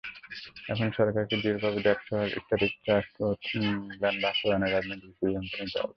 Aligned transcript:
এখনই 0.69 0.93
সরকারকে 0.97 1.35
দৃঢ়ভাবে 1.37 1.79
ড্যাপসহ 1.85 2.19
স্ট্র্যাটেজিক 2.33 2.73
ট্রান্সপোর্ট 2.85 3.39
প্ল্যান 3.91 4.15
বাস্তবায়নের 4.23 4.73
রাজনৈতিক 4.73 5.11
সিদ্ধান্ত 5.13 5.51
নিতে 5.59 5.77
হবে। 5.77 5.89